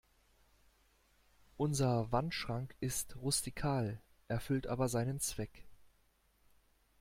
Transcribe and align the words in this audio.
Unser 1.57 2.11
Wandschrank 2.11 2.73
ist 2.79 3.17
rustikal, 3.17 4.01
erfüllt 4.29 4.65
aber 4.65 4.89
seinen 4.89 5.19
Zweck. 5.19 5.67